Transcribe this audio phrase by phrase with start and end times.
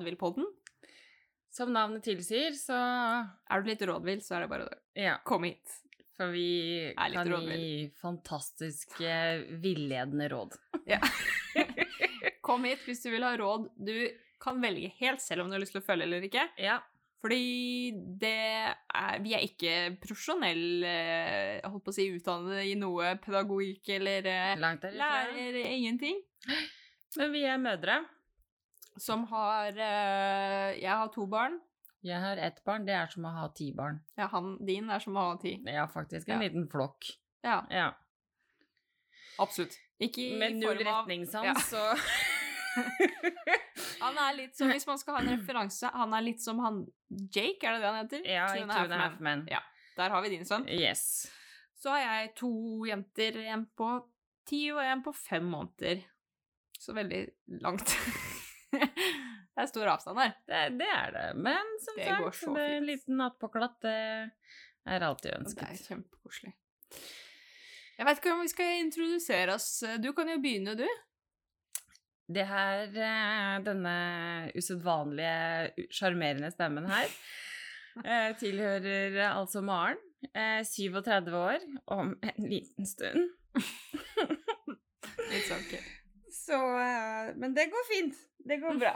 [0.00, 0.46] Rådvillpodden.
[1.50, 2.76] Som navnet tilsier, så
[3.50, 5.16] Er du litt rådvill, så er det bare å ja.
[5.26, 5.76] komme hit.
[6.16, 7.58] For vi kan rådvill.
[7.60, 9.14] gi fantastiske,
[9.62, 10.54] villedende råd.
[10.86, 11.00] Ja.
[12.44, 13.68] Kom hit hvis du vil ha råd.
[13.76, 13.94] Du
[14.40, 16.46] kan velge helt selv om du har lyst til å følge eller ikke.
[16.60, 16.78] Ja.
[17.20, 22.76] Fordi det er Vi er ikke profesjonell eh, jeg holdt på å si utdannede i
[22.80, 25.26] noe pedagogikk eller eh, Langt derifra.
[25.34, 26.22] lærer ingenting.
[27.18, 27.98] Men vi er mødre.
[29.00, 31.58] Som har eh, Jeg har to barn.
[32.04, 32.84] Jeg har ett barn.
[32.86, 33.98] Det er som å ha ti barn.
[34.16, 35.56] Ja, han din er som å ha ti.
[35.68, 36.28] Ja, faktisk.
[36.28, 36.48] En Ja.
[36.48, 37.10] liten flokk.
[37.44, 37.90] Ja, Ja.
[39.38, 39.76] absolutt.
[40.00, 41.54] Ikke i Med null retningssans, Ja.
[41.54, 41.96] så
[44.00, 46.84] Han er litt som, Hvis man skal ha en referanse, han er litt som han
[47.10, 48.22] Jake, er det det han heter?
[48.26, 49.46] Ja, i Two Two and a Half Men.
[49.50, 49.58] Ja.
[49.96, 50.68] Der har vi din sønn.
[50.68, 51.26] Yes.
[51.76, 52.50] Så har jeg to
[52.86, 53.88] jenter, en på
[54.46, 56.04] ti og en på fem måneder.
[56.78, 57.26] Så veldig
[57.60, 57.96] langt.
[59.60, 60.32] det er stor avstand her.
[60.48, 61.26] Det, det er det.
[61.36, 65.60] Men som Det sagt, en liten nattpåklatt er alltid ønsket.
[65.60, 66.54] Det er kjempekoselig.
[68.00, 69.68] Jeg vet ikke om vi skal introdusere oss.
[70.00, 70.86] Du kan jo begynne, du.
[72.30, 73.94] Det her, eh, denne
[74.54, 77.10] usedvanlige, sjarmerende stemmen her,
[78.04, 79.98] eh, tilhører eh, altså Maren,
[80.30, 83.32] eh, 37 år, om en liten stund.
[85.30, 85.82] Litt sånn, okay.
[86.46, 88.16] Så eh, Men det går fint.
[88.46, 88.94] Det går bra.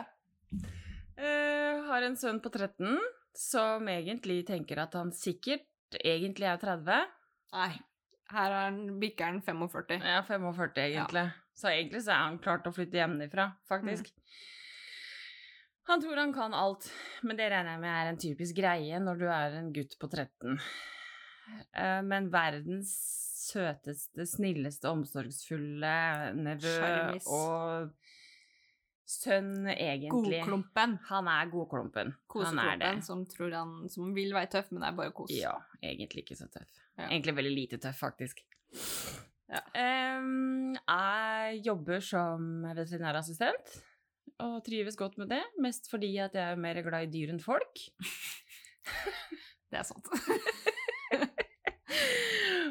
[1.17, 2.99] Eh, har en sønn på 13
[3.35, 7.11] som egentlig tenker at han sikkert egentlig er 30.
[7.55, 7.73] Nei.
[8.35, 10.01] Her er han, bikker han 45.
[10.01, 11.27] Ja, 45 egentlig.
[11.55, 14.11] Så egentlig så er han klar til å flytte hjemmefra, faktisk.
[15.87, 16.89] Han tror han kan alt,
[17.23, 20.09] men det regner jeg med er en typisk greie når du er en gutt på
[20.09, 20.57] 13.
[21.77, 22.95] Eh, Men verdens
[23.45, 25.95] søteste, snilleste, omsorgsfulle
[26.41, 26.73] nevø
[27.29, 27.93] og
[29.09, 30.41] sønn, egentlig.
[30.41, 30.97] Godklumpen.
[31.11, 32.15] Han er godklumpen.
[32.15, 32.25] Han det.
[32.35, 35.33] Koseklumpen som tror han Som vil være tøff, men er bare kos.
[35.35, 36.71] Ja, egentlig ikke så tøff.
[36.97, 37.09] Ja.
[37.11, 38.41] Egentlig veldig lite tøff, faktisk.
[39.51, 39.61] Ja.
[40.19, 43.75] Um, jeg jobber som veterinærassistent,
[44.43, 45.43] og trives godt med det.
[45.63, 47.85] Mest fordi at jeg er mer glad i dyr enn folk.
[49.75, 50.07] Det er sant.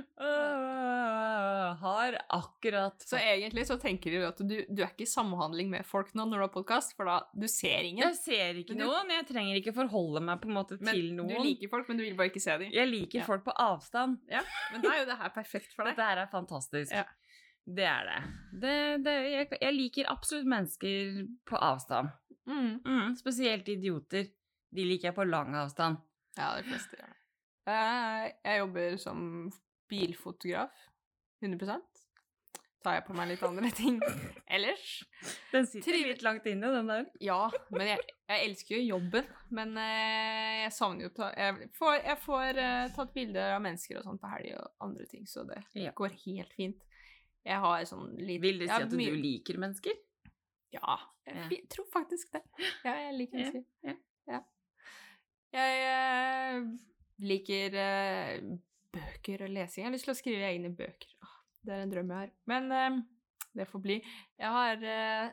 [1.83, 5.85] Har akkurat Så egentlig så tenker du at du, du er ikke i samhandling med
[5.87, 8.03] folk nå når du har podkast, for da du ser ingen.
[8.05, 11.31] Jeg ser ikke du- noen, jeg trenger ikke forholde meg på en måte til noen.
[11.33, 12.71] du liker folk, men du vil bare ikke se dem.
[12.73, 13.25] Jeg liker Ja.
[13.27, 14.19] folk på avstand.
[14.29, 15.95] Men da er jo det her perfekt for deg.
[15.95, 16.91] Dette her er fantastisk.
[16.93, 17.03] Ja.
[17.65, 18.21] Det er det.
[18.59, 22.09] det, det jeg, jeg liker absolutt mennesker på avstand.
[22.45, 22.81] Mm.
[22.83, 24.27] Mm, spesielt idioter.
[24.73, 25.97] De liker jeg på lang avstand.
[26.37, 27.19] Ja, de fleste gjør det.
[28.43, 29.21] Jeg jobber som
[29.89, 30.71] bilfotograf.
[31.44, 31.81] 100%
[32.83, 33.97] Tar jeg på meg litt andre ting
[34.55, 35.03] ellers.
[35.53, 37.05] Den sitter Triv- litt langt inne, den der.
[37.23, 39.29] Ja, men jeg, jeg elsker jo jobben.
[39.55, 44.01] Men eh, jeg savner jo ta, Jeg får, jeg får eh, tatt bilder av mennesker
[44.01, 45.94] og sånn på helg og andre ting, så det Ja.
[45.95, 46.83] går helt fint.
[47.47, 49.95] Jeg har sånn litt Vil det si at du mye- liker mennesker?
[50.75, 51.61] Ja, jeg Ja.
[51.71, 52.44] tror faktisk det.
[52.83, 53.63] Ja, jeg liker mennesker.
[53.88, 53.95] ja.
[54.27, 54.41] Ja.
[55.53, 56.61] Jeg eh,
[57.31, 58.38] liker eh,
[58.93, 59.83] bøker og lesing.
[59.83, 61.13] Jeg har lyst til å skrive egne bøker.
[61.63, 62.33] Det er en drøm jeg har.
[62.49, 62.99] Men eh,
[63.57, 63.99] det får bli.
[64.39, 65.31] Jeg har eh,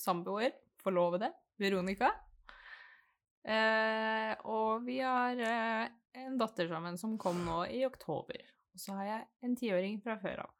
[0.00, 2.12] samboer, forlovede, Veronica.
[3.48, 5.88] Eh, og vi har eh,
[6.24, 8.42] en datter sammen som kom nå i oktober.
[8.74, 10.54] Og så har jeg en tiåring fra før av.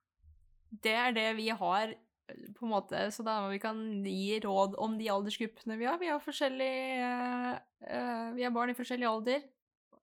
[0.68, 4.76] Det er det vi har, eh, på en måte, så da vi kan gi råd
[4.80, 6.00] om de aldersgruppene vi har.
[6.00, 7.52] Vi har forskjellige
[7.88, 9.46] eh, Vi har barn i forskjellig alder,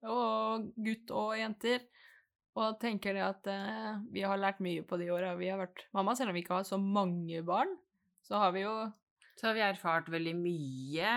[0.06, 1.86] og gutt og jenter.
[2.56, 5.84] Og tenker det at eh, vi har lært mye på de åra vi har vært
[5.96, 7.74] mamma, selv om vi ikke har så mange barn.
[8.24, 8.76] Så har vi jo
[9.36, 11.10] Så har vi erfart veldig mye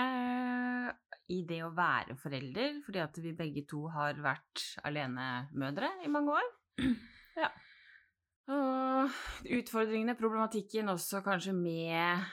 [1.32, 6.36] i det å være forelder, fordi at vi begge to har vært alenemødre i mange
[6.42, 6.52] år.
[7.40, 7.48] Ja.
[8.52, 9.14] Og
[9.56, 12.26] utfordringene, problematikken også kanskje med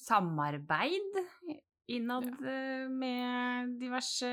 [0.00, 1.20] samarbeid
[1.92, 2.88] innad ja.
[2.90, 4.30] med diverse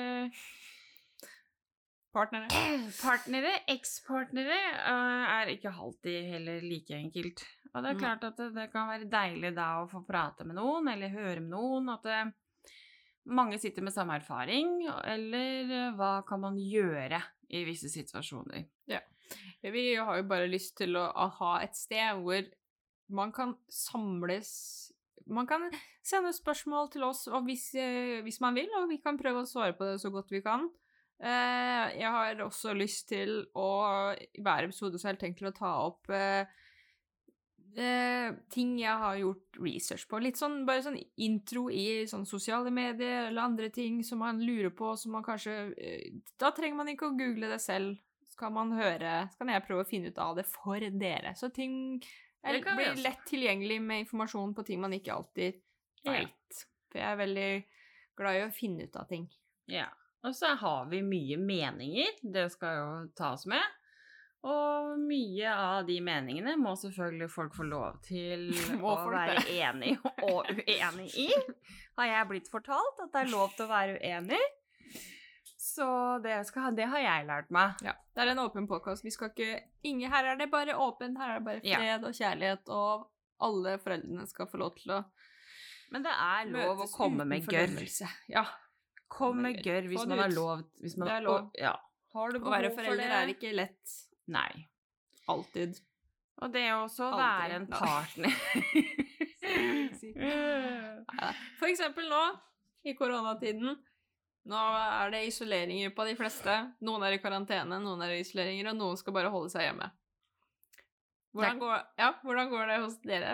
[2.13, 2.47] partnere.
[3.01, 7.43] partnere, ekspartnere, eh, er ikke alltid heller like enkelt.
[7.73, 10.91] Og det er klart at det, kan være deilig da å få prate med noen,
[10.93, 12.21] eller høre med noen, at det,
[13.33, 17.21] mange sitter med samme erfaring, eller eh, hva kan man gjøre
[17.53, 18.67] i visse situasjoner.
[19.63, 21.07] Vi har jo bare lyst til å,
[21.39, 22.43] ha et sted hvor
[23.13, 24.49] man kan samles
[25.23, 25.69] Man kan
[26.03, 29.47] sende spørsmål til oss og hvis, eh, hvis man vil, og vi kan prøve å
[29.47, 30.65] svare på det så godt vi kan.
[31.23, 33.67] Eh, Jeg har også lyst til å
[34.17, 36.43] I hver episode så har jeg tenkt til å ta opp eh,
[37.77, 40.19] eh, ting jeg har gjort research på.
[40.21, 44.73] Litt sånn, bare sånn intro i sånn sosiale medier eller andre ting som man lurer
[44.75, 47.97] på, som man kanskje eh, Da trenger man ikke å google det selv.
[48.33, 51.35] Skal man høre Så kan jeg prøve å finne ut av det for dere.
[51.37, 52.01] Så ting
[52.43, 53.03] er, kan blir også.
[53.05, 55.61] lett tilgjengelig med informasjon på ting man ikke alltid
[56.03, 56.25] Ja.
[56.91, 57.51] For jeg er veldig
[58.17, 59.29] glad i å finne ut av ting.
[59.71, 59.85] Ja.
[60.23, 63.63] Og så har vi mye meninger, det skal jo tas med.
[64.43, 68.49] Og mye av de meningene må selvfølgelig folk få lov til
[68.83, 69.53] å være det?
[69.63, 69.93] enig
[70.29, 71.29] og uenig i.
[71.99, 74.41] Har jeg blitt fortalt at det er lov til å være uenig?
[75.63, 75.85] Så
[76.23, 77.79] det, skal, det har jeg lært meg.
[77.87, 79.03] Ja, Det er en åpen påkast.
[79.07, 81.79] Vi skal ikke ingen, Her er det bare åpent, her er det bare Ja.
[81.79, 83.07] fred og kjærlighet, og
[83.43, 84.99] alle foreldrene skal få lov til å
[85.93, 87.79] Men det er lov å komme med gørr.
[88.31, 88.43] Ja.
[89.13, 90.63] Kom med gørr hvis man har lov.
[90.81, 91.35] Hvis man, Det er lov.
[91.35, 91.75] og- ja.
[92.13, 93.21] Har du Å behov være for forelder det?
[93.21, 93.85] er ikke lett.
[94.27, 94.67] Nei.
[95.29, 95.79] Alltid.
[96.41, 98.31] Og det å også å være en partner
[101.59, 102.21] For eksempel nå,
[102.89, 103.75] i koronatiden.
[104.51, 106.55] Nå er det isoleringer på de fleste.
[106.83, 109.87] Noen er i karantene, noen er i isoleringer, og noen skal bare holde seg hjemme.
[111.33, 113.31] Hvordan går, ja, hvordan går det hos dere?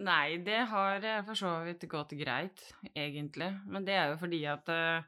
[0.00, 2.62] Nei, det har eh, for så vidt gått greit,
[2.96, 3.50] egentlig.
[3.68, 5.02] Men det er jo fordi at eh,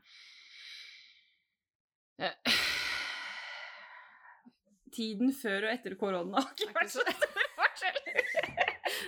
[4.94, 8.20] Tiden før og etter korona har ikke vært så forskjellig.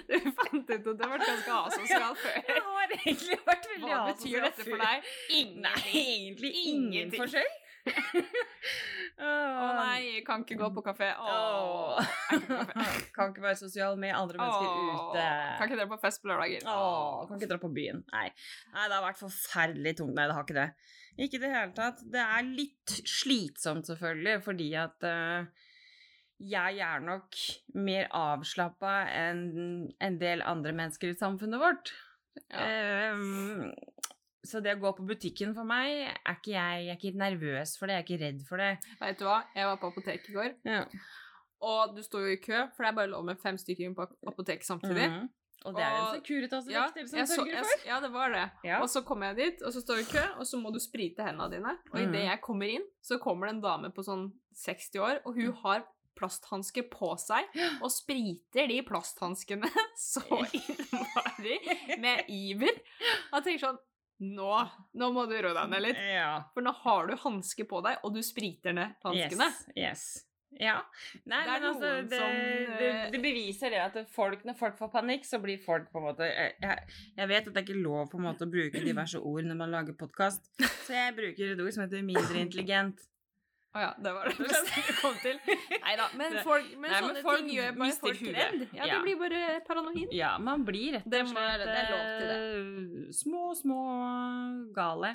[0.07, 2.35] Du fant ut at det var ganske asosialt før.
[2.47, 5.07] Det har egentlig vært veldig Hva betyr dette for deg?
[5.31, 5.55] deg?
[5.63, 7.53] Nei, egentlig ingen forskjell.
[9.17, 11.09] Å nei, kan ikke gå på kafé.
[11.17, 12.01] Åh.
[13.17, 14.91] Kan ikke være sosial med andre mennesker Åh.
[14.93, 15.27] ute.
[15.57, 16.67] Kan ikke dra på fest på lørdager.
[16.67, 18.03] Kan ikke dra på byen.
[18.13, 18.27] Nei.
[18.75, 20.17] Nei, det har vært forferdelig tungt.
[20.19, 20.69] Nei, det har ikke det.
[21.17, 22.03] Ikke i det hele tatt.
[22.13, 25.71] Det er litt slitsomt, selvfølgelig, fordi at uh,
[26.37, 27.39] jeg er nok
[27.81, 29.47] mer avslappa enn
[29.97, 31.95] en del andre mennesker i samfunnet vårt.
[32.51, 32.67] Ja.
[32.67, 33.71] Ehm,
[34.47, 37.77] så det å gå på butikken for meg, er ikke jeg, jeg er ikke nervøs
[37.79, 38.73] for det, jeg er ikke redd for det.
[39.01, 40.85] Vet du hva, jeg var på apoteket i går, Ja.
[41.61, 44.07] og du står jo i kø, for det er bare lov med fem stykker på
[44.29, 45.11] apoteket samtidig.
[45.11, 45.29] Mhm.
[45.67, 47.87] Og det er en Og- Securitas ja, som jeg så- sørger jeg- for.
[47.89, 48.51] Ja, det var det.
[48.63, 48.81] Ja.
[48.83, 50.79] Og så kommer jeg dit, og så står jeg i kø, og så må du
[50.79, 51.79] sprite hendene dine.
[51.93, 52.29] Og idet Mhm.
[52.31, 55.85] jeg kommer inn, så kommer det en dame på sånn 60 år, og hun har
[56.17, 57.45] plasthansker på seg,
[57.83, 60.21] og spriter de plasthanskene så
[60.55, 62.77] innmari med iver.
[63.33, 63.79] Og jeg tenker sånn
[64.25, 64.53] Nå,
[64.97, 65.99] nå må du roe deg ned litt.
[66.17, 66.31] Ja.
[66.55, 69.51] For nå har du hanske på deg, og du spriter ned hanskene.
[69.75, 69.77] Yes.
[69.77, 70.07] yes.
[70.57, 70.79] Ja.
[71.29, 72.37] Nei, Det men altså, det, som,
[72.79, 76.01] det, eh, det beviser det at folk, når folk får panikk, så blir folk på
[76.01, 76.55] en måte jeg,
[77.19, 79.59] jeg vet at det er ikke lov på en måte å bruke diverse ord når
[79.59, 80.49] man lager podkast,
[80.87, 83.05] så jeg bruker et ord som heter mindre intelligent.
[83.77, 85.37] Å ja, det var det beste du kom til.
[85.83, 88.63] Neida, men, folk, men Nei, men sånne folk ting gjør bare folk redd.
[88.73, 88.95] Ja, Ja.
[88.95, 90.15] Det blir bare paranoid.
[90.17, 93.81] Ja, man blir rett og slett det lov til eh, små, små
[94.77, 95.13] gale.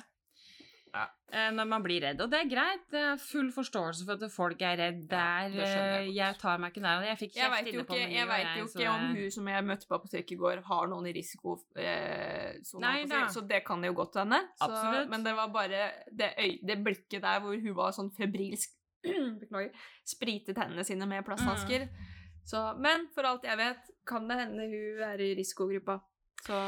[0.92, 1.06] Ja.
[1.32, 2.20] Eh, Når man blir redd.
[2.20, 2.82] Og det er greit.
[2.92, 4.98] Det er full forståelse for at folk er redd.
[5.08, 7.08] Der, Ja, det jeg eh, jeg tar meg ikke nær av det.
[7.08, 9.48] Jeg fikk kjeft inne på ikke, Meny, jeg veit vet jo ikke om hun som
[9.54, 13.94] jeg møtte på apoteket i går, har noen i risikosonen, eh, så det kan jo
[13.96, 14.42] godt hende.
[14.60, 15.08] Så, Absolutt.
[15.14, 18.76] Men det var bare det, øy, det blikket der hvor hun var sånn febrilsk
[19.40, 19.72] Beklager.
[20.06, 21.88] Spritet hendene sine med plasthansker.
[21.88, 22.10] Mm.
[22.46, 26.00] Så, men for alt jeg vet, kan det hende hun er i risikogruppa.
[26.42, 26.58] Så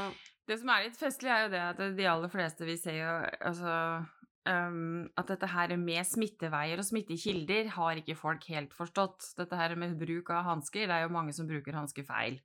[0.47, 3.13] Det som er litt festlig, er jo det at de aller fleste vi ser jo
[3.49, 3.77] altså
[4.49, 9.33] um, At dette her med smitteveier og smittekilder har ikke folk helt forstått.
[9.39, 12.41] Dette her med bruk av hansker, det er jo mange som bruker hansker feil.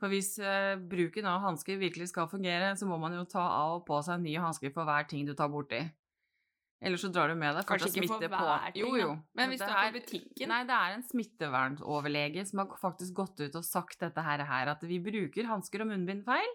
[0.00, 3.80] For hvis uh, bruken av hansker virkelig skal fungere, så må man jo ta av
[3.80, 5.82] og på seg nye hansker for hver ting du tar borti.
[6.80, 9.10] Eller så drar du med deg Kanskje fortsatt ikke for smitte hver ting, Jo, jo.
[9.36, 10.48] Men hvis du er på butikken?
[10.48, 14.72] Nei, det er en smittevernoverlege som har faktisk gått ut og sagt dette her, her
[14.72, 16.54] at vi bruker hansker og munnbind feil.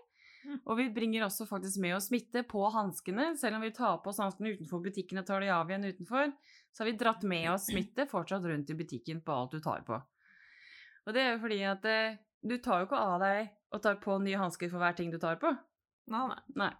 [0.65, 3.31] Og vi bringer også faktisk med oss smitte på hanskene.
[3.39, 6.33] Selv om vi tar på oss hanskene utenfor butikken og tar de av igjen utenfor,
[6.71, 9.85] så har vi dratt med oss smitte fortsatt rundt i butikken på alt du tar
[9.87, 9.99] på.
[11.05, 14.01] Og det er jo fordi at eh, du tar jo ikke av deg og tar
[14.01, 15.51] på nye hansker for hver ting du tar på.
[16.13, 16.41] Nei, nei.
[16.65, 16.73] Nei.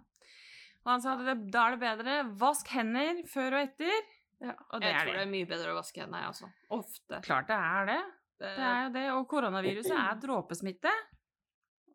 [0.85, 4.13] Og han sa at det, da er det bedre vask hender før og etter.
[4.43, 4.53] Ja.
[4.69, 5.17] Og det jeg er tror det.
[5.17, 6.49] det er mye bedre å vaske hendene, jeg også.
[6.75, 7.19] Ofte.
[7.25, 7.99] Klart det er det.
[8.35, 10.91] Det, Det er jo det, og koronaviruset er dråpesmitte.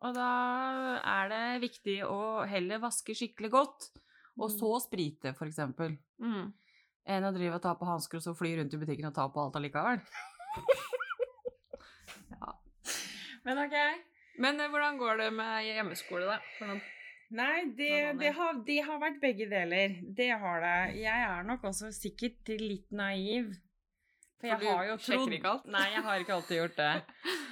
[0.01, 0.29] Og da
[1.05, 3.89] er det viktig å heller vaske skikkelig godt,
[4.39, 4.55] og Mm.
[4.57, 6.53] så sprite, eksempel, mm.
[7.05, 9.27] enn å drive og ta på hansker og så fly rundt i butikken og ta
[9.29, 10.01] på alt allikevel.
[12.31, 12.55] Ja.
[13.45, 13.75] Men ok.
[14.41, 16.39] Men eh, hvordan går det med hjemmeskole, da?
[16.57, 16.81] Hvordan
[17.31, 18.33] Nei, det, det?
[18.35, 19.93] har, det har vært begge deler.
[20.03, 20.79] Det har det.
[20.99, 23.53] Jeg er nok også sikkert litt naiv.
[24.41, 25.69] For, For jeg har jo trodd?
[25.71, 26.91] Nei, jeg har ikke alltid gjort det.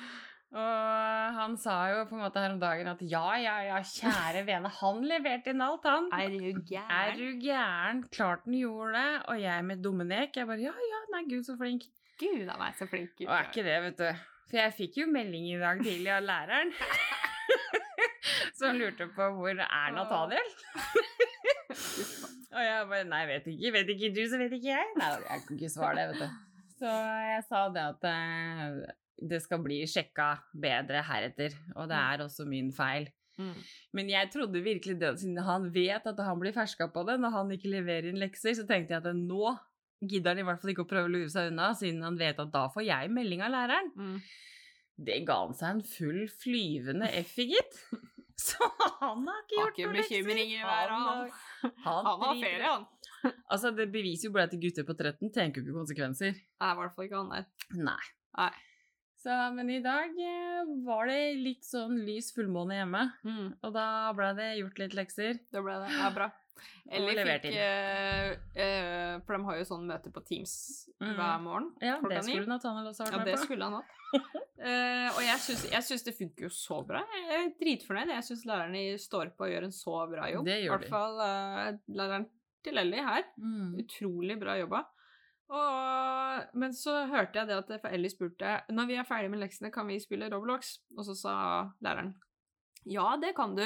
[0.50, 4.42] Og han sa jo på en måte her om dagen at ja, ja, ja, kjære
[4.48, 6.08] vene, han leverte inn alt, han.
[6.16, 6.90] Er du gæren?
[6.90, 8.02] Er du gæren?
[8.10, 9.12] Klart han gjorde det.
[9.30, 11.86] Og jeg med Dominek, jeg bare ja, ja, nei, gud, så flink.
[12.20, 14.10] Gud a meg, så flink Gud, Og er ikke det, vet du.
[14.50, 16.74] For jeg fikk jo melding i dag tidlig av læreren.
[18.60, 20.50] Som lurte på hvor er Nathaniel?
[22.50, 23.72] Og jeg bare nei, vet ikke.
[23.78, 24.88] Vet ikke du, så vet ikke jeg.
[24.98, 26.30] Nei, jeg kan ikke svare det, vet du.
[26.80, 26.90] Så
[27.30, 31.56] jeg sa det at eh, det skal bli sjekka bedre heretter.
[31.76, 33.10] Og det er også min feil.
[33.40, 33.56] Mm.
[33.96, 37.36] Men jeg trodde virkelig det, siden han vet at han blir ferska på det når
[37.38, 39.54] han ikke leverer inn lekser, så tenkte jeg at nå
[40.04, 42.40] gidder han i hvert fall ikke å prøve å lure seg unna, siden han vet
[42.40, 43.92] at da får jeg melding av læreren.
[43.96, 44.22] Mm.
[45.10, 47.82] Det ga han seg en full flyvende F i, gitt.
[48.40, 48.64] Så
[49.02, 50.22] han har ikke gjort noe lekser.
[50.24, 51.74] bekymringer Han, han.
[51.84, 52.88] han, Han har ferie, han.
[53.52, 56.38] Altså, det beviser jo bare at gutter på 13 tenker jo ikke konsekvenser.
[56.40, 57.48] Nei, i hvert fall ikke han der.
[57.76, 58.00] Nei.
[58.40, 58.52] Nei.
[59.20, 63.50] Så, men i dag eh, var det litt sånn lys fullmåne hjemme, Mm.
[63.68, 65.40] og da ble det gjort litt lekser.
[65.52, 66.30] Da ble det ja, bra.
[66.92, 70.54] Eller fikk eh, eh, For de har jo sånn møte på Teams
[71.00, 71.14] Mm.
[71.16, 71.68] hver morgen.
[71.84, 73.46] Ja, det skulle Nathaniel også Ja, vært det med på.
[73.46, 73.96] skulle han hatt.
[74.60, 77.00] Eh, og jeg syns, jeg syns det funker jo så bra.
[77.16, 78.10] Jeg er dritfornøyd.
[78.12, 80.44] Jeg syns lærerne står på og gjør en så bra jobb.
[80.50, 82.26] Det gjør I hvert fall uh, læreren
[82.68, 83.24] til Ellie her.
[83.40, 83.78] Mm.
[83.80, 84.82] Utrolig bra jobba.
[85.50, 89.42] Og, men så hørte jeg det at for Ellie spurte når vi er ferdig med
[89.42, 90.76] leksene, kan vi spille Roblox.
[90.98, 91.36] Og så sa
[91.86, 92.16] læreren
[92.88, 93.66] ja, det kan du.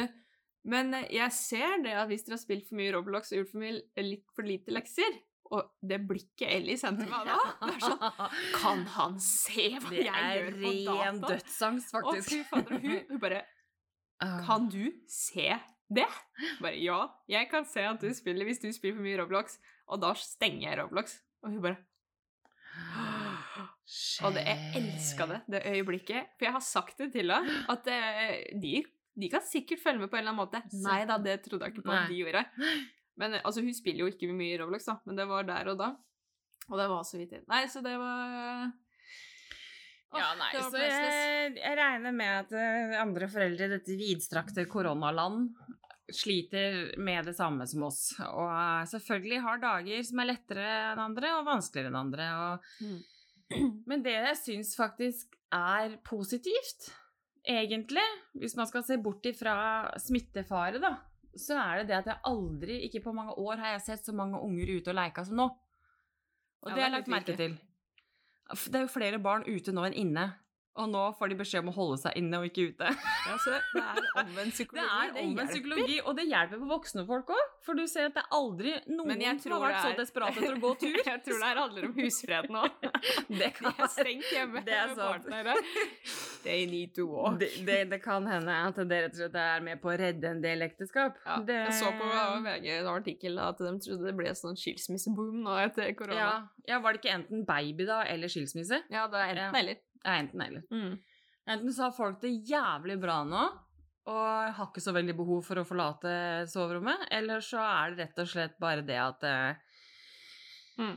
[0.66, 3.62] Men jeg ser det at hvis dere har spilt for mye Roblox og gjort for,
[3.62, 5.18] mye, litt for lite lekser
[5.54, 10.06] Og det blikket Ellie sendte meg da det er sånn, Kan han se hva Det
[10.08, 11.34] jeg er gjør på ren data?
[11.36, 12.32] dødsangst, Å, faktisk.
[12.32, 12.74] fy fader.
[12.80, 13.44] og Hun, hun bare
[14.24, 14.38] Ah.
[14.48, 15.50] Kan du se
[15.92, 16.06] det?
[16.64, 19.58] Bare ja, jeg kan se at du spiller hvis du spiller for mye Roblox.
[19.92, 21.18] Og da stenger jeg Roblox.
[21.44, 21.80] Og hun bare
[24.24, 26.34] Og det, jeg elska det, det øyeblikket.
[26.38, 28.78] For jeg har sagt det til henne, at eh, de,
[29.20, 30.64] de kan sikkert følge med på en eller annen måte.
[30.86, 32.46] Nei da, det trodde jeg ikke på at de gjorde.
[33.20, 35.92] Men altså, hun spiller jo ikke mye Roblox, da, men det var der og da.
[36.72, 37.44] Og det var så vidt inn.
[37.46, 38.72] Nei, så det var
[40.18, 45.52] Ja, nei, så jeg, jeg regner med at eh, andre foreldre i dette vidstrakte koronaland
[46.12, 48.02] sliter med det samme som oss.
[48.26, 52.30] Og eh, selvfølgelig har dager som er lettere enn andre, og vanskeligere enn andre.
[52.44, 52.70] Og...
[52.84, 53.00] Mm.
[53.90, 56.90] Men det jeg syns faktisk er positivt,
[57.46, 58.06] egentlig,
[58.40, 59.56] hvis man skal se bort ifra
[60.02, 60.96] smittefare, da,
[61.38, 64.16] så er det det at jeg aldri, ikke på mange år, har jeg sett så
[64.16, 65.50] mange unger ute og leika som nå.
[66.64, 67.58] Og Ja, det har jeg lagt merke til.
[68.54, 70.28] Det er jo flere barn ute nå enn inne.
[70.82, 72.88] Og nå får de beskjed om å holde seg inne og ikke ute.
[73.28, 74.82] Ja, så det er omvendt psykologi.
[74.82, 77.52] Det er omvendt psykologi, og det hjelper på voksne folk òg.
[77.68, 79.84] For du ser at det er aldri noen som har vært er...
[79.84, 80.98] så er- desperate etter å gå tur.
[81.06, 82.64] jeg tror det her handler om husfred nå.
[83.30, 85.30] Det De kan er stengt hjemme Det er med sant.
[85.30, 85.56] partnere.
[86.48, 87.38] They need to walk.
[87.40, 90.34] Det, det, det kan hende at det rett og slett er med på å redde
[90.34, 91.22] en del ekteskap.
[91.28, 92.10] Ja, det, Jeg så på
[92.50, 96.18] VG en artikkel at de trodde det ble sånn skilsmisseboom nå etter korona.
[96.20, 96.34] ja,
[96.74, 98.82] ja, var det ikke enten baby da, eller skilsmisse?
[98.94, 99.80] Ja, det er enten Ja.
[100.04, 100.64] Ja, enten eller.
[100.72, 100.98] Mm.
[101.50, 103.44] Enten så har folk det jævlig bra nå,
[104.12, 106.14] og har ikke så veldig behov for å forlate
[106.52, 109.70] soverommet, eller så er det rett og slett bare det at eh,
[110.74, 110.96] Mm.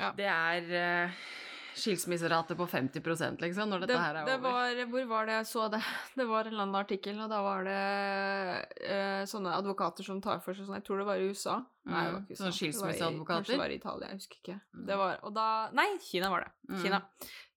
[0.00, 0.08] Ja.
[0.16, 1.18] Det er eh,
[1.80, 4.50] skilsmisserate på 50 liksom, når dette Det, her er det over.
[4.50, 5.80] var, hvor var det jeg så det?
[6.20, 7.80] Det var en eller annen artikkel, og da var det
[8.90, 11.58] eh, sånne advokater som tar for seg sånn Jeg tror det var i USA.
[11.90, 13.34] Nei, det var Mm, sånne Det var i- skilsmisseadvokater?
[13.34, 14.58] Kanskje det var i Italia, jeg husker ikke.
[14.74, 14.86] Mm.
[14.86, 16.50] Det var, og da Nei, Kina var det.
[16.74, 16.82] Mm.
[16.84, 17.02] Kina.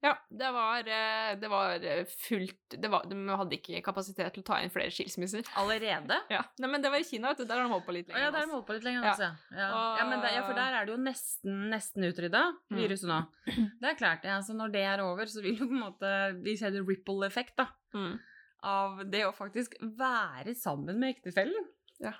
[0.03, 4.43] Ja, det var, eh, det var eh, fullt det var, De hadde ikke kapasitet til
[4.43, 5.47] å ta inn flere skilsmisser.
[5.61, 6.17] Allerede?
[6.33, 7.45] Ja, Nei, Men det var i Kina, vet du.
[7.47, 8.25] Der har de holdt på litt lenger.
[8.25, 9.07] ja, der har de holdt på litt lenger.
[9.13, 9.29] Altså.
[9.55, 9.61] Ja.
[9.63, 9.69] ja.
[10.01, 12.43] Ja, men der, ja, for der er det jo nesten, nesten utrydda,
[12.73, 12.77] Mm.
[12.81, 13.21] viruset nå.
[13.81, 14.41] Det er klart, ja.
[14.43, 16.11] Så når det er over, så vil jo på en måte
[16.43, 18.17] vi ser en ripple-effekt da, Mm.
[18.63, 21.67] av det å faktisk være sammen med ektefellen.
[22.03, 22.11] Ja.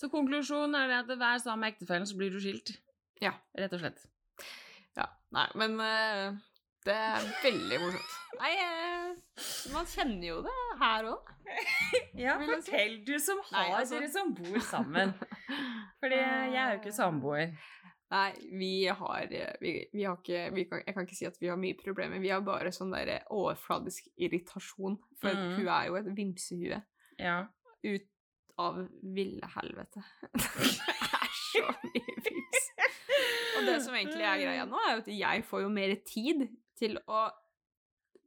[0.00, 2.78] Så konklusjonen er det at vær sammen med ektefellen, så blir du skilt.
[3.20, 3.34] Ja.
[3.58, 4.06] Rett og slett.
[4.96, 5.04] Ja,
[5.36, 6.38] nei, men eh,
[6.86, 8.14] det er veldig morsomt.
[8.40, 9.42] Nei, eh,
[9.74, 11.34] man kjenner jo det her òg.
[12.20, 15.12] Ja, fortell du som Nei, har altså- dere som bor sammen.
[16.00, 17.52] Fordi jeg er jo ikke samboer.
[18.10, 21.36] Nei, vi har, eh, vi, vi har ikke vi kan, Jeg kan ikke si at
[21.40, 22.18] vi har mye problemer.
[22.22, 24.96] Vi har bare sånn der overfladisk irritasjon.
[25.20, 25.56] For Mm.
[25.58, 26.80] hun er jo et vimsehue
[27.18, 27.36] Ja.
[27.84, 28.06] ut
[28.58, 30.02] av ville helvete.
[30.34, 32.66] det er så mye vips.
[33.58, 36.46] Og det som egentlig er greia nå, er jo at jeg får jo mer tid
[36.80, 37.28] til å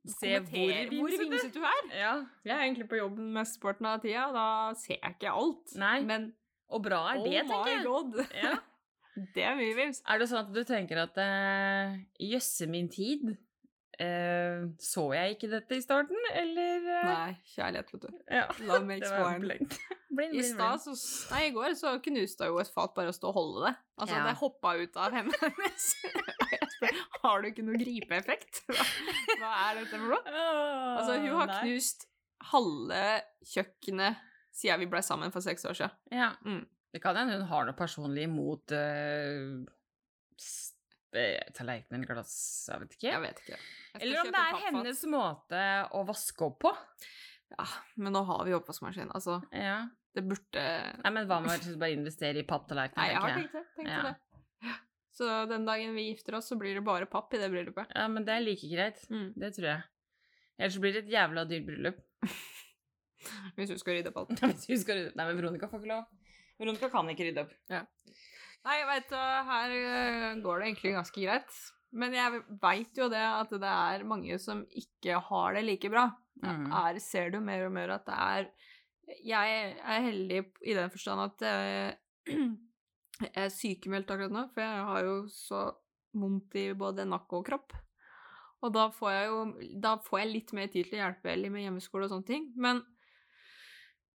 [0.03, 1.85] Se hvor hvor vimsete du er.
[1.95, 2.13] ja.
[2.43, 5.75] Jeg er egentlig på jobben mesteparten av tida, da ser jeg ikke alt.
[5.79, 6.01] Nei.
[6.03, 6.25] Men
[6.67, 8.51] Og bra er det, oh tenker my god, Ja.
[9.35, 10.01] det er mye vims.
[10.09, 13.31] Er det sånn at du tenker at eh, jøsse min tid,
[14.01, 18.17] eh, Så jeg ikke dette i starten, eller eh, Nei, kjærlighet, vet du.
[18.31, 18.45] Ja.
[18.65, 19.11] Love makes
[19.43, 20.93] blind, I stad så
[21.33, 23.73] Nei, i går så knuste jo et fat bare å stå og holde det.
[23.99, 24.25] Altså, Ja.
[24.27, 25.87] det hoppa ut av hendene hennes.
[27.23, 28.63] Har du ikke noe gripeeffekt?
[28.67, 28.83] Hva,
[29.39, 30.35] hva er dette for noe?
[30.97, 31.61] Altså, hun har Nei.
[31.63, 32.07] knust
[32.51, 33.03] halve
[33.53, 34.19] kjøkkenet
[34.53, 35.95] siden vi ble sammen for seks år siden.
[36.11, 36.33] Ja.
[36.45, 36.65] Mm.
[36.93, 39.63] Det kan hende hun har noe personlig imot uh,
[41.57, 42.35] tallerkener, glass
[42.71, 43.07] Jeg vet ikke.
[43.11, 43.57] Jeg vet ikke.
[43.59, 46.71] Jeg Eller om det er hennes måte å vaske opp på.
[47.53, 47.67] Ja,
[48.01, 49.11] men nå har vi oppvaskmaskin.
[49.13, 49.83] Altså, Ja.
[50.15, 50.63] det burde
[51.03, 52.97] Nei, men hva med å bare investere i papptallerkener?
[52.97, 53.65] Nei, jeg har tenkt det.
[53.77, 54.01] Tenkt Ja.
[54.03, 54.15] det.
[55.13, 57.91] Så den dagen vi gifter oss, så blir det bare papp i det bryllupet.
[57.93, 59.03] Ja, men det er like greit.
[59.11, 59.33] Mm.
[59.37, 59.83] Det tror jeg.
[60.57, 61.99] Ellers så blir det et jævla dyrt bryllup.
[63.55, 64.41] Hvis hun skal rydde opp alt.
[64.55, 65.17] Hvis vi skal rydde opp.
[65.19, 66.05] Nei, men Veronica får ikke lov.
[66.59, 67.53] Veronica kan ikke rydde opp.
[68.63, 71.55] Nei, jeg uh, her uh, går det egentlig ganske greit.
[71.93, 76.07] Men jeg veit jo det at det er mange som ikke har det like bra.
[76.43, 76.69] Mm.
[76.71, 78.47] Er, ser du mer og mer at det er
[79.23, 82.33] Jeg er heldig i den forstand at uh,
[83.27, 85.63] jeg er sykemeldt akkurat nå, for jeg har jo så
[86.17, 87.75] vondt i både nakke og kropp.
[88.63, 89.39] Og da får jeg jo
[89.83, 92.49] Da får jeg litt mer tid til å hjelpe Ellie med hjemmeskole og sånne ting.
[92.55, 92.81] Men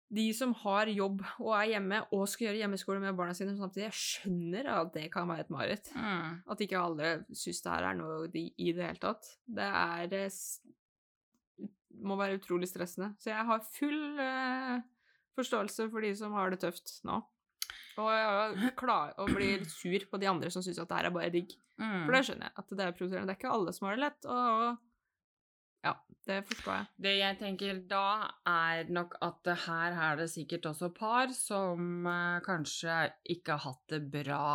[0.08, 3.90] de som har jobb og er hjemme og skal gjøre hjemmeskole med barna sine samtidig,
[3.90, 5.90] jeg skjønner at det kan være et mareritt.
[5.92, 6.38] Mm.
[6.48, 9.28] At ikke alle syns det her er noe de, i det hele tatt.
[9.44, 10.24] Det er det
[11.98, 13.12] må være utrolig stressende.
[13.20, 14.78] Så jeg har full eh,
[15.38, 17.20] forståelse for de som har det tøft nå.
[17.98, 21.56] Og jeg blir sur på de andre som syns at det her er bare digg.
[21.78, 22.04] Mm.
[22.06, 22.54] For det skjønner jeg.
[22.62, 23.26] at Det er provoserende.
[23.28, 24.28] Det er ikke alle som har det lett.
[24.30, 24.87] Og
[26.28, 26.88] det forstår jeg.
[27.06, 32.38] Det jeg tenker da, er nok at her er det sikkert også par som eh,
[32.44, 33.00] kanskje
[33.34, 34.48] ikke har hatt det bra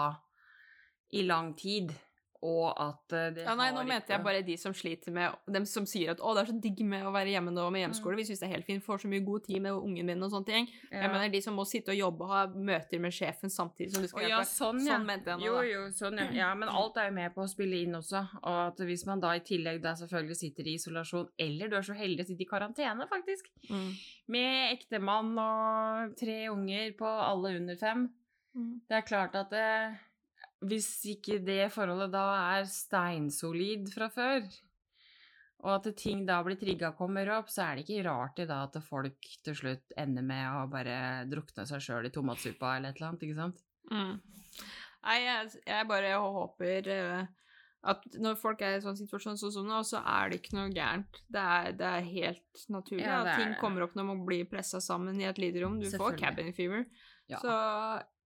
[1.13, 1.93] i lang tid,
[2.43, 5.63] og at eh, det Ja, nei, nå mente jeg bare de som sliter med Dem
[5.65, 8.17] som sier at 'å, det er så digg med å være hjemme nå med hjemmeskole'.
[8.19, 10.31] Vi syns det er helt fint, får så mye god tid med ungen min og
[10.31, 10.67] sånne ting.
[10.91, 11.01] Ja.
[11.03, 14.01] Jeg mener de som må sitte og jobbe og ha møter med sjefen samtidig som
[14.03, 14.29] du Å hjelpe.
[14.29, 14.97] ja, sånn, ja.
[14.97, 15.63] Sånn mente jeg nå, jo, da.
[15.63, 16.31] jo, sånn, ja.
[16.33, 16.53] ja.
[16.55, 18.21] Men alt er jo med på å spille inn også.
[18.43, 21.81] Og at hvis man da i tillegg da selvfølgelig sitter i isolasjon, eller du er
[21.81, 23.93] så heldig å sitte i karantene, faktisk, Mm.
[24.27, 28.09] med ektemann og tre unger på alle under fem,
[28.55, 28.81] Mm.
[28.89, 29.97] det er klart at det,
[30.69, 34.47] hvis ikke det forholdet da er steinsolid fra før,
[35.63, 38.47] og at ting da blir trigga og kommer opp, så er det ikke rart i
[38.49, 40.97] da at folk til slutt ender med å bare
[41.31, 43.63] drukne seg sjøl i tomatsuppa eller et eller annet, ikke sant?
[43.91, 44.17] Mm.
[45.03, 47.23] Nei, jeg, jeg bare håper eh,
[47.93, 50.69] at når folk er i sånn situasjon sånn som nå, så er det ikke noe
[50.71, 51.19] gærent.
[51.31, 53.59] Det er, det er helt naturlig Ja, er ting det.
[53.59, 55.79] kommer opp når man blir pressa sammen i et lite rom.
[55.83, 56.85] Du får cabin fever.
[57.31, 57.39] Ja.
[57.43, 57.55] Så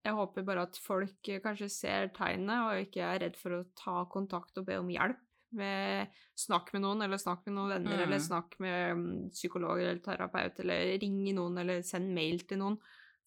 [0.03, 3.61] jeg håper bare at folk eh, kanskje ser tegnene og ikke er redd for å
[3.79, 5.19] ta kontakt og be om hjelp.
[5.53, 8.03] Med, snakk med noen, eller snakk med noen venner, Mm.
[8.07, 12.77] eller snakk med mm, psykolog eller terapeut, eller ring noen, eller send mail til noen.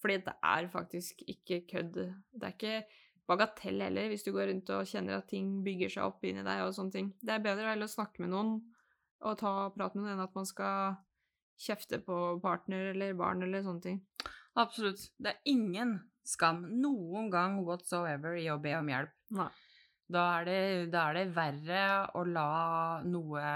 [0.02, 1.94] Fordi det er faktisk ikke kødd.
[2.34, 2.80] Det er ikke
[3.30, 6.64] bagatell heller, hvis du går rundt og kjenner at ting bygger seg opp inni deg
[6.66, 7.12] og sånne ting.
[7.22, 8.56] Det er bedre heller å snakke med noen
[9.22, 10.98] og ta prat med noen enn at man skal
[11.62, 14.02] kjefte på partner eller barn eller sånne ting.
[14.58, 15.08] Absolutt.
[15.16, 19.12] Det er ingen skam noen gang whatsoever i å be om hjelp.
[19.36, 19.48] Nei.
[20.06, 20.60] Da er det,
[20.92, 21.80] da er det verre
[22.14, 23.46] å la noe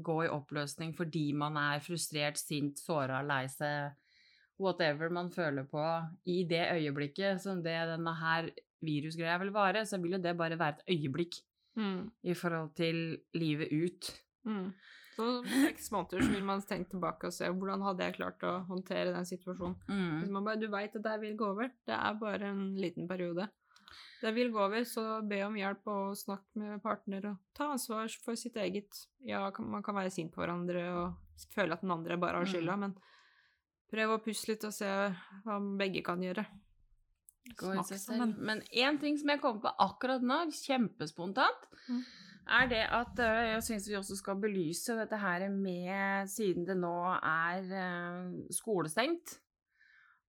[0.00, 3.92] gå i oppløsning fordi man er frustrert, sint, såra, lei seg,
[4.60, 5.84] whatever man føler på
[6.32, 8.48] i det øyeblikket som det denne her
[8.84, 11.42] virusgreia vil vare, så vil jo det bare være et øyeblikk
[11.78, 12.10] Mm.
[12.26, 14.08] i forhold til livet ut.
[14.46, 14.72] Mm.
[15.16, 18.44] Så om seks måneder så vil man tenke tilbake og se hvordan hadde jeg klart
[18.46, 19.76] å håndtere den situasjonen.
[19.86, 20.32] Hvis Mm.
[20.32, 21.68] man bare, du veit at det vil gå over.
[21.86, 23.48] Det er bare en liten periode.
[24.22, 28.08] Det vil gå over, så be om hjelp og snakk med partner og ta ansvar
[28.24, 29.06] for sitt eget.
[29.24, 31.14] Ja, man kan være sint på hverandre og
[31.54, 32.94] føle at den andre bare har skylda, men
[33.90, 34.86] prøv å puste litt og se
[35.44, 36.46] hva begge kan gjøre.
[37.56, 38.36] Gå i seg selv.
[38.38, 42.04] Men én ting som jeg kommer på akkurat nå, kjempespontant, Mm.
[42.50, 46.76] Er det at øh, jeg syns vi også skal belyse dette her med Siden det
[46.78, 49.38] nå er øh, skolestengt.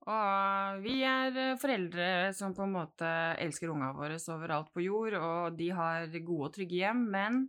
[0.02, 3.10] Og vi er øh, foreldre som på en måte
[3.42, 7.44] elsker unga våre overalt på jord, og de har gode og trygge hjem, men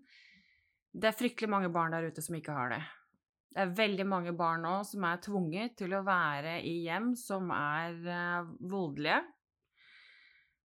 [0.93, 2.83] det er fryktelig mange barn der ute som ikke har det.
[3.53, 7.51] Det er veldig mange barn nå som er tvunget til å være i hjem som
[7.53, 9.21] er voldelige.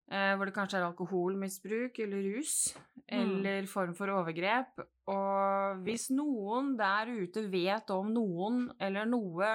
[0.10, 2.74] Eh, hvor det kanskje er alkoholmisbruk eller rus,
[3.12, 3.40] Mm.
[3.40, 4.80] eller form for overgrep.
[5.08, 9.50] Og hvis noen der ute vet om noen eller noe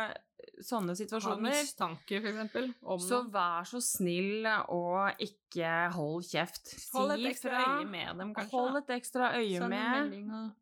[0.61, 2.75] sånne Ha situasjoner, mistanke, f.eks.
[2.83, 6.67] om så vær så snill og ikke hold kjeft.
[6.67, 7.79] Si Hold et ekstra fra.
[7.81, 8.51] øye med dem, kanskje.
[8.51, 10.53] Hold et ekstra øye med.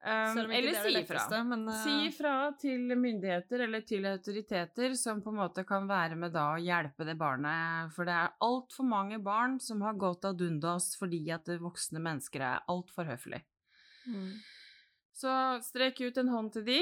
[0.00, 1.18] Um, ikke eller er si ifra.
[1.20, 6.16] letteste, eh, Si ifra til myndigheter eller til autoriteter som på en måte kan være
[6.16, 7.92] med da og hjelpe det barnet.
[7.92, 12.40] For det er altfor mange barn som har gått ad undas fordi at voksne mennesker
[12.40, 13.44] er altfor høflige.
[14.06, 14.32] mm.
[15.20, 16.80] Så strek ut en hånd til de.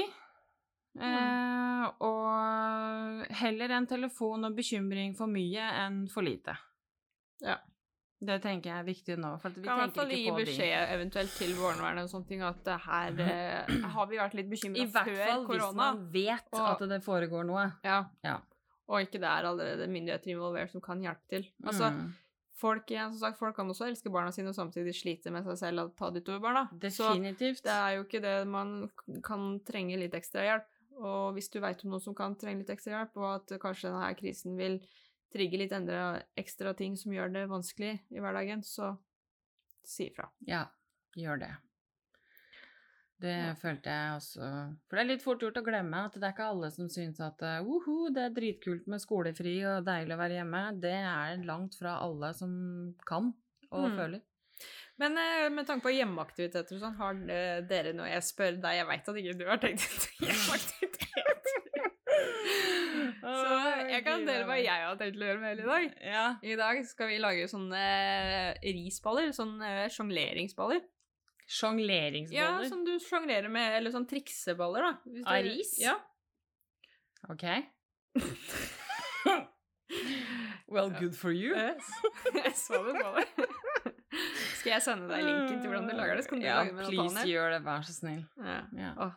[0.99, 6.55] Eh, og heller en telefon og bekymring for mye enn for lite.
[7.43, 7.57] Ja.
[8.19, 9.29] Det tenker jeg er viktig nå.
[9.39, 12.57] For vi Kan i hvert fall gi beskjed eventuelt til barnevernet og sånne ting at
[12.65, 15.13] det her eh, har vi vært litt bekymra før korona.
[15.15, 17.67] I hvert fall hvis man vet Og- at det foregår noe.
[17.85, 18.01] Ja.
[18.27, 18.39] Ja.
[18.89, 21.45] Og ikke det er allerede myndigheter involvert som kan hjelpe til.
[21.63, 22.13] Altså, Mm.
[22.59, 25.57] folk, igjen, som sagt, folk kan også elske barna sine og samtidig slite med seg
[25.57, 26.67] selv og ta det utover barna.
[26.91, 28.89] Så det er jo ikke det man
[29.23, 30.65] kan trenge litt ekstra hjelp.
[30.99, 33.83] Og hvis du veit om noen som kan trenge litt ekstra hjelp, og at kanskje
[33.87, 34.81] denne krisen vil
[35.33, 38.95] trigge litt endre, ekstra ting som gjør det vanskelig i hverdagen, så
[39.85, 40.29] si ifra.
[40.47, 40.65] Ja,
[41.17, 41.51] gjør det.
[43.19, 43.53] Det Ja.
[43.59, 44.41] følte jeg også
[44.87, 47.19] For det er litt fort gjort å glemme at det er ikke alle som syns
[47.19, 50.61] at uhu, det er dritkult med skolefri og deilig å være hjemme.
[50.79, 53.33] Det er langt fra alle som kan
[53.71, 53.97] og Mm.
[53.97, 54.21] føler.
[54.97, 58.75] Men eh, med tanke på hjemmeaktiviteter og sånn, har eh, dere noe Jeg spør deg,
[58.79, 61.45] jeg veit at ikke du har tenkt ut hjemmeaktivitet.
[63.21, 63.55] Så
[63.89, 65.85] jeg kan dele hva jeg har tenkt å gjøre med hele i dag.
[66.11, 66.25] Ja.
[66.43, 70.81] I dag skal vi lage sånne eh, risballer, sånne sjongleringsballer.
[71.49, 72.37] Sjongleringsballer?
[72.37, 74.91] Ja, som du sjonglerer med, eller sånn trikseballer, da.
[75.25, 75.71] Av ris?
[75.81, 75.95] Ja.
[77.29, 77.43] Ok.
[80.69, 81.55] well, good for you.
[81.57, 81.75] jeg
[82.55, 83.25] så det på deg.
[84.59, 86.25] Skal jeg sende deg linken til hvordan du lager det?
[86.43, 88.23] Ja, lage det med please gjør det, vær så snill.
[88.43, 88.59] Ja.
[88.77, 88.91] Ja.
[89.07, 89.13] Åh,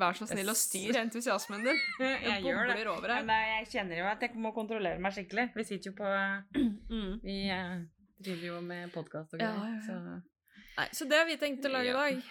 [0.00, 1.78] vær så snill og styr entusiasmen din.
[2.00, 2.86] Jeg jeg gjør det.
[2.90, 3.24] over her.
[3.28, 5.48] Nei, jeg kjenner jo at jeg må kontrollere meg skikkelig.
[5.56, 6.14] Vi sitter jo på
[6.90, 7.20] Mm.
[7.22, 7.76] Vi uh,
[8.18, 9.84] driver jo med podkast og greier, ja, ja.
[9.86, 12.24] så Nei, så det har vi tenkt å lage i dag.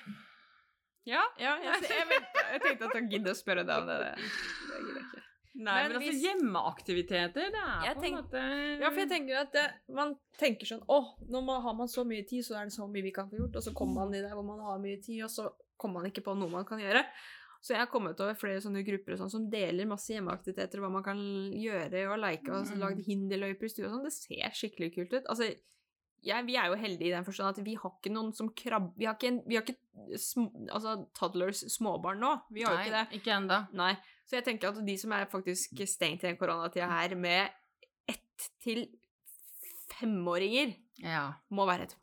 [1.07, 2.19] Ja, ja jeg, jeg,
[2.53, 3.97] jeg tenkte at jeg gidder å spørre deg om det.
[4.69, 5.23] Det gidder jeg ikke.
[5.59, 8.41] Nei, Men men, altså hvis- hjemmeaktiviteter, det er på en måte
[8.79, 9.63] Ja, for jeg tenker at det,
[9.97, 10.99] man tenker sånn Å,
[11.33, 13.57] nå har man så mye tid, så er det så mye vi kan få gjort.
[13.59, 15.49] Og så kommer man i det hvor man har mye tid, og så
[15.79, 17.05] kommer man ikke på noe man kan gjøre.
[17.61, 20.89] Så jeg har kommet over flere sånne grupper og sånn, som deler masse hjemmeaktiviteter, hva
[20.93, 21.17] man kan
[21.59, 22.79] gjøre og like, og Mm.
[22.79, 24.05] lagd hinderløyper i stua og sånn.
[24.07, 25.25] Det ser skikkelig kult ut.
[25.27, 25.49] Altså,
[26.23, 28.91] ja, vi er jo heldige i den forstand at vi har ikke noen som krabber
[28.97, 29.77] Vi har ikke, en, vi har ikke
[30.17, 32.31] sm, altså, toddlers, småbarn nå.
[32.51, 33.05] Vi har jo ikke det.
[33.11, 33.59] Nei, ikke enda.
[33.73, 33.93] Nei.
[34.25, 37.49] Så jeg tenker at de som er faktisk stengt i den koronatida her med
[38.07, 38.87] ett til
[39.99, 41.33] femåringer, Ja.
[41.51, 41.95] må være et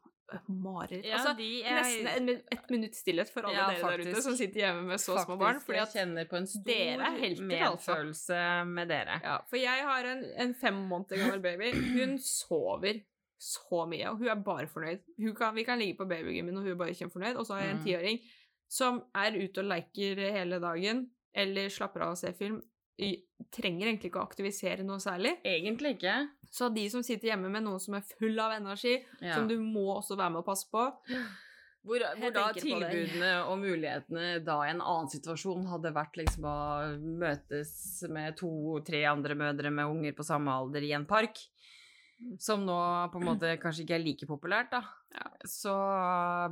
[0.49, 1.05] mareritt.
[1.07, 4.23] Ja, altså, er- nesten en, min- et minutt stillhet for alle Ja, dere der ute
[4.23, 5.61] som sitter hjemme med så små barn.
[5.61, 7.43] Fordi jeg at, kjenner på en stor altså.
[7.51, 9.21] medfølelse med dere.
[9.23, 11.73] ja, for jeg har en, en fem måneder gammel baby.
[12.01, 13.01] Hun sover
[13.39, 15.03] så mye, og hun er bare fornøyd.
[15.37, 17.37] Kan, vi kan ligge på babygymmen, og hun er bare kjempefornøyd.
[17.37, 17.85] Og så har jeg en Mm.
[17.85, 18.21] tiåring
[18.69, 22.62] som er ute og leker hele dagen, eller slapper av og ser film.
[22.97, 25.35] Trenger egentlig ikke å aktivisere noe særlig.
[25.45, 26.15] Egentlig ikke.
[26.51, 29.35] Så de som sitter hjemme med noen som er full av energi, Ja.
[29.35, 30.87] som du må også være med og passe på
[31.87, 36.57] Hvor, hvor da tilbudene og mulighetene da i en annen situasjon hadde vært liksom å
[36.99, 41.39] møtes med to-tre andre mødre med unger på samme alder i en park,
[42.41, 42.81] som nå
[43.13, 44.83] på en måte kanskje ikke er like populært, da.
[45.49, 45.73] Så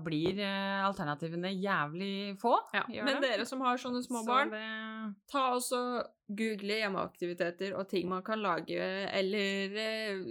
[0.05, 2.55] blir eh, alternativene jævlig få.
[2.73, 2.85] Ja.
[3.05, 3.31] Men det.
[3.35, 5.81] dere som har sånne små Så barn, det- ta også
[6.29, 8.79] google hjemmeaktiviteter og ting man kan lage,
[9.13, 10.23] eller eh,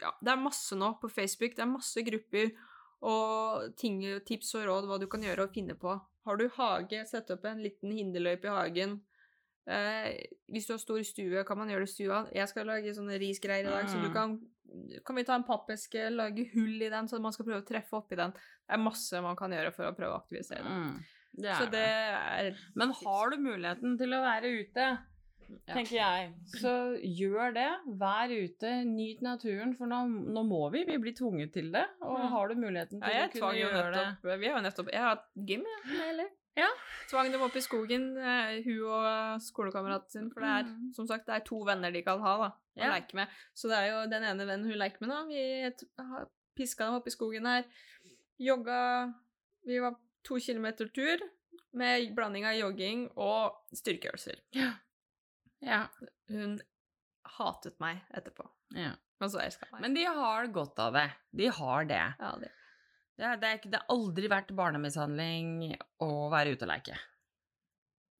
[0.00, 2.50] Ja, det er masse nå på Facebook, det er masse grupper
[3.02, 5.94] og ting, tips og råd hva du kan gjøre og finne på.
[6.26, 9.00] Har du hage, sett opp en liten hinderløype i hagen.
[9.66, 10.16] Eh,
[10.52, 12.26] hvis du har stor stue, kan man gjøre det i stua.
[12.34, 14.12] Jeg skal lage sånne risgreier i dag, så du Mm.
[14.14, 14.40] kan
[15.06, 17.96] Kan vi ta en pappeske, lage hull i den, så man skal prøve å treffe
[17.98, 18.30] oppi den.
[18.32, 20.82] Det er masse man kan gjøre for å prøve å aktivisere den.
[20.90, 21.04] Mm,
[21.42, 24.90] det Så det er Men har du muligheten til å være ute,
[25.66, 25.74] Ja.
[25.74, 27.68] tenker jeg, så gjør det.
[27.98, 30.84] Vær ute, nyt naturen, for nå, nå må vi.
[30.86, 31.86] Vi blir tvunget til det.
[32.02, 32.28] Og Mm.
[32.30, 35.00] har du muligheten til ja, å kunne gjøre nettopp, det Vi har jo nettopp Jeg
[35.00, 36.30] har hatt gym, jeg.
[36.56, 36.68] Ja.
[37.10, 40.30] Tvang dem opp i skogen, eh, hun og skolekameraten sin.
[40.32, 40.92] For det er, Mm.
[40.94, 42.90] som sagt, det er to venner de kan ha, da, å Ja.
[42.94, 43.28] leke med.
[43.54, 45.26] Så det er jo den ene vennen hun leker med nå.
[45.28, 47.64] Vi har piska dem opp i skogen her.
[48.40, 49.14] Jogga
[49.66, 51.18] Vi var to kilometer tur
[51.74, 54.40] med blanding av jogging og styrkeøvelser.
[55.62, 55.88] Ja.
[56.28, 56.58] Hun
[57.38, 58.48] hatet meg etterpå.
[58.74, 58.92] ja.
[59.20, 59.82] Men så elska meg.
[59.82, 61.12] Men de har godt av det.
[61.36, 62.14] De har det.
[62.18, 62.50] ja, det.
[63.20, 66.94] Det, det, er det har aldri vært barnemishandling å være ute og leke.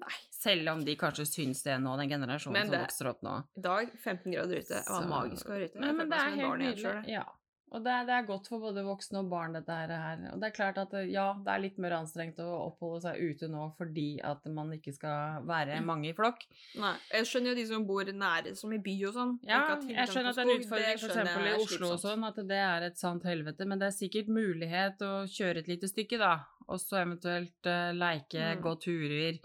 [0.01, 0.17] Nei.
[0.33, 3.35] Selv om de kanskje syns det nå, den generasjonen det, som vokser opp nå.
[3.57, 4.69] I dag 15 grader ute.
[4.75, 5.81] Det var Så- magisk å være ute.
[5.81, 6.95] Men, men det er helt nydelig.
[7.15, 7.25] Ja.
[7.71, 10.23] Og det, det er godt for både voksne og barn, dette her.
[10.33, 13.47] Og det er klart at ja, det er litt mer anstrengt å oppholde seg ute
[13.53, 16.43] nå fordi at man ikke skal være mange i flokk.
[16.83, 19.37] Nei, jeg skjønner jo de som bor nære, som i by og sånn.
[19.47, 21.05] Ja, jeg skjønner at det er en utfordring f.eks.
[21.07, 23.99] for eksempel i Oslo og sånn, at det er et sant helvete, men det er
[24.01, 26.35] sikkert mulighet å kjøre et lite stykke, da.
[26.71, 28.61] Og så eventuelt uh, leike, Mm.
[28.67, 29.39] gå turer,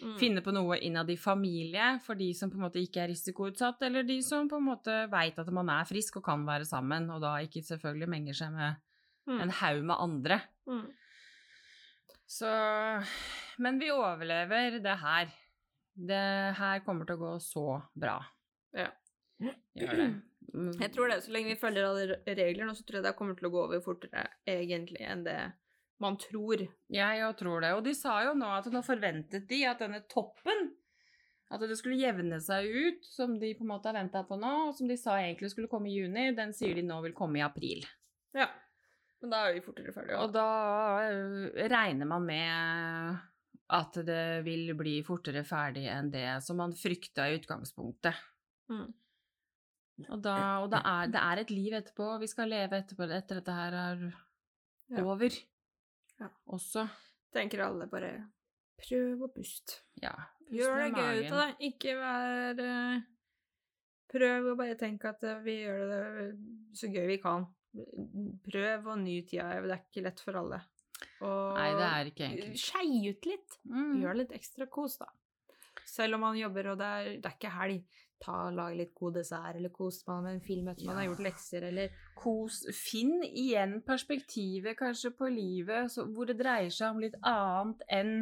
[0.00, 0.14] Mm.
[0.18, 3.82] finne på noe innad i familie for de som på en måte ikke er risikoutsatt,
[3.82, 7.10] eller de som på en måte veit at man er frisk og kan være sammen,
[7.10, 8.76] og da ikke selvfølgelig menger seg med
[9.28, 9.40] Mm.
[9.42, 10.40] en haug med andre.
[10.66, 10.86] Mm.
[12.26, 12.48] Så
[13.58, 15.28] Men vi overlever det her.
[15.94, 18.16] Det her kommer til å gå så bra.
[18.72, 18.88] Ja.
[19.76, 20.22] Gjør det.
[20.80, 23.46] Jeg tror det, så lenge vi følger alle reglene, så tror jeg det kommer til
[23.50, 25.36] å gå over fortere egentlig enn det
[26.00, 26.64] man tror.
[26.92, 27.72] Jeg òg tror det.
[27.76, 30.70] Og de sa jo nå at nå forventet de at denne toppen
[31.50, 34.52] At det skulle jevne seg ut, som de på en måte har venta på nå,
[34.68, 37.40] og som de sa egentlig skulle komme i juni, den sier de nå vil komme
[37.40, 37.82] i april.
[38.38, 38.46] Ja.
[39.20, 40.14] Men da er vi fortere ferdig.
[40.14, 40.46] Og da
[41.10, 43.18] øh, regner man med
[43.74, 48.22] at det vil bli fortere ferdig enn det som man frykta i utgangspunktet.
[48.70, 48.88] Mm.
[50.06, 53.42] Og, da, og det, er, det er et liv etterpå, vi skal leve etterpå, etter
[53.42, 54.06] dette her er
[55.02, 55.34] over.
[55.34, 55.49] Ja.
[56.50, 56.86] Også.
[57.34, 58.12] Tenker alle bare
[58.80, 59.80] prøv å puste.
[60.02, 60.12] Ja.
[60.42, 61.48] pust Gjør det gøy ut av det.
[61.70, 63.06] Ikke vær uh,
[64.10, 66.00] Prøv å bare tenke at eh, vi gjør det
[66.74, 67.44] så gøy vi kan.
[68.42, 69.52] Prøv å ny tida.
[69.62, 70.58] Det er ikke lett for alle.
[71.22, 72.58] Og Nei, det er ikke enkelt.
[72.58, 73.58] Skei ut litt.
[73.70, 74.00] Mm.
[74.02, 75.06] Gjør litt ekstra kos, da.
[75.86, 78.00] Selv om man jobber og det er, det er ikke helg.
[78.20, 81.22] Ta, lage litt god dessert, eller kos man med en film etter man har gjort
[81.24, 81.88] lekser, eller
[82.20, 82.66] Kos.
[82.76, 88.12] Finn igjen perspektivet kanskje på livet, så, hvor det dreier seg om litt annet enn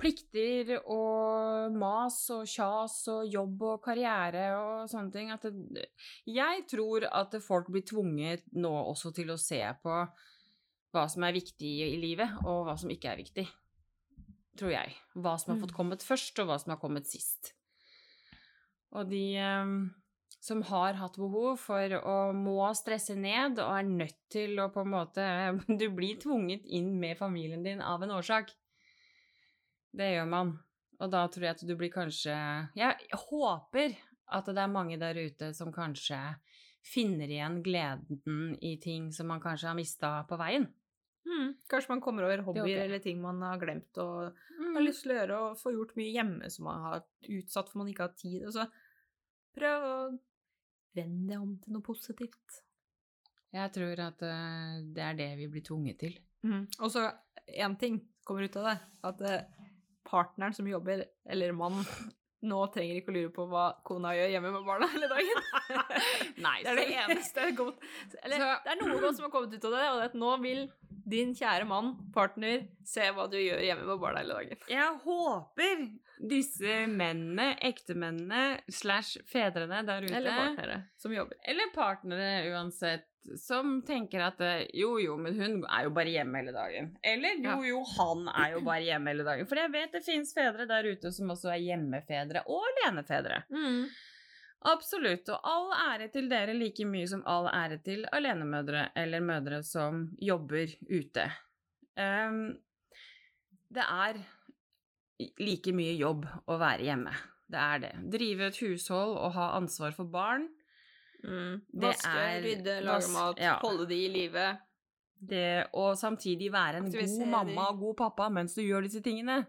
[0.00, 5.32] plikter og mas og kjas og jobb og karriere og sånne ting.
[5.74, 5.84] Det,
[6.30, 9.98] jeg tror at folk blir tvunget nå også til å se på
[10.90, 13.44] hva som er viktig i livet, og hva som ikke er viktig.
[14.58, 14.96] Tror jeg.
[15.14, 15.76] Hva som har fått Mm.
[15.76, 17.52] kommet først, og hva som har kommet sist.
[18.96, 19.74] Og de eh,
[20.40, 24.82] som har hatt behov for å må stresse ned og er nødt til å på
[24.86, 25.26] en måte
[25.80, 28.50] Du blir tvunget inn med familien din av en årsak.
[29.92, 30.54] Det gjør man.
[31.00, 32.34] Og da tror jeg at du blir kanskje
[32.76, 33.94] Jeg håper
[34.30, 36.18] at det er mange der ute som kanskje
[36.86, 40.68] finner igjen gleden i ting som man kanskje har mista på veien.
[41.28, 44.74] mm, Kanskje man kommer over hobbyer eller ting man har glemt og Mm.
[44.76, 47.78] har lyst til å gjøre, og få gjort mye hjemme som man har utsatt for
[47.80, 48.46] man ikke har tid.
[48.46, 48.66] Og så
[49.56, 49.94] prøv å
[50.96, 52.60] vende det om til noe positivt.
[53.54, 56.14] Jeg tror at eh, det er det vi blir tvunget til.
[56.80, 57.08] Og så
[57.50, 58.76] én ting kommer ut av det,
[59.10, 59.66] at eh,
[60.06, 61.84] partneren som jobber, eller mannen,
[62.46, 65.42] nå trenger ikke å lure på hva kona gjør hjemme med barna hele dagen.
[66.46, 67.82] Nei, Det er det eneste godt
[68.24, 70.12] Eller Så- det er noe godt som har kommet ut av det, og det er
[70.12, 70.62] at nå vil
[71.04, 74.64] din kjære mann, partner, se hva du gjør hjemme med barna hele dagen.
[74.70, 75.84] Jeg håper
[76.30, 81.38] disse mennene, ektemennene slash fedrene der ute Eller partnere som jobber.
[81.48, 83.06] eller partnere uansett,
[83.40, 86.92] som tenker at eh, jo, jo, men hun er jo bare hjemme hele dagen.
[87.04, 89.48] Eller jo, jo, han er jo bare hjemme hele dagen.
[89.48, 93.42] For jeg vet det fins fedre der ute som også er hjemmefedre og alenefedre.
[94.68, 95.28] Absolutt.
[95.32, 100.02] Og all ære til dere like mye som all ære til alenemødre eller mødre som
[100.20, 101.24] jobber ute.
[101.96, 102.58] Um,
[103.72, 104.20] det er
[105.40, 107.12] like mye jobb å være hjemme.
[107.50, 107.92] Det er det.
[108.12, 110.44] Drive et hushold og ha ansvar for barn.
[111.24, 111.60] Mm.
[111.72, 113.56] Det Vaske, er- rydde, vas- lage mat, ja.
[113.64, 114.46] holde de i live.
[115.20, 119.42] Det, og samtidig være en god mamma og god pappa mens du gjør disse tingene.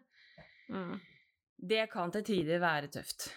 [0.69, 0.97] Mm.
[1.69, 3.29] Det kan til tider være tøft.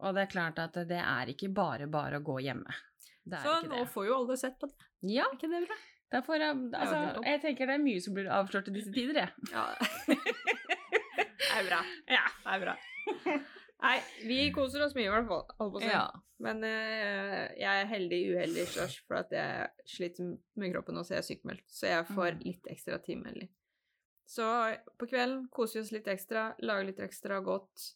[0.00, 2.74] Og det er klart at det er ikke bare bare å gå hjemme.
[3.28, 4.86] Det er Så nå får jo alle sett på det.
[5.10, 5.76] Ja, Er ikke det bra?
[6.10, 9.30] derfor, altså, jeg tenker det er mye som blir avslørt i disse tider, jeg.
[9.52, 9.66] Ja.
[10.08, 11.82] det er bra.
[12.16, 12.24] Ja.
[12.44, 12.76] Det er bra.
[13.78, 15.76] Nei, vi koser oss mye i hvert fall.
[15.84, 16.06] Ja.
[16.42, 21.16] Men uh, jeg er heldig uheldig slash for at jeg sliter med kroppen og så
[21.16, 21.64] er jeg sykemeldt.
[21.70, 22.42] Så jeg får Mm.
[22.46, 23.50] litt ekstra timemelding.
[24.28, 24.44] Så
[25.00, 27.86] på kvelden koser vi oss litt ekstra, lager litt ekstra godt,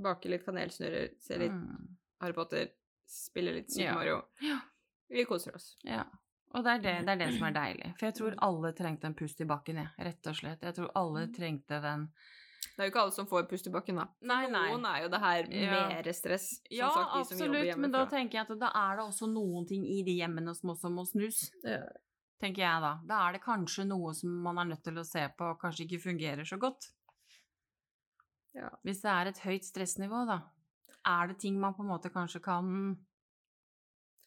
[0.00, 1.96] baker litt kanelsnurrer, se litt Mm.
[2.20, 2.68] Harry Potter,
[3.06, 3.94] spille litt Super Ja.
[3.94, 4.22] Mario.
[4.40, 4.60] Ja.
[5.10, 5.76] Vi koser oss.
[5.84, 6.04] ja.
[6.54, 7.88] Og det er det, det er det som er deilig.
[7.98, 9.88] For jeg tror alle trengte en pust i bakken, jeg.
[9.98, 10.62] Rett og slett.
[10.62, 12.06] Jeg tror alle trengte den
[12.76, 14.06] Det er jo ikke alle som får pust i bakken, da.
[14.22, 14.70] Nei, nei.
[14.72, 15.88] Noen er jo det her Ja.
[15.88, 16.48] mer stress.
[16.56, 19.84] Som Ja, sagt, absolutt, men da tenker jeg at da er det også noen ting
[19.84, 21.50] i de hjemmene som også må snus.
[21.64, 21.82] Ja.
[22.40, 22.98] Tenker jeg da.
[23.06, 25.86] Da er det kanskje noe som man er nødt til å se på og kanskje
[25.86, 26.92] ikke fungerer så godt.
[28.56, 28.70] Ja.
[28.86, 30.40] Hvis det er et høyt stressnivå, da.
[31.08, 32.96] Er det ting man på en måte kanskje kan